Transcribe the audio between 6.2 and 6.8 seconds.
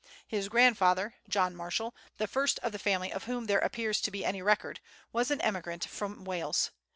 Wales.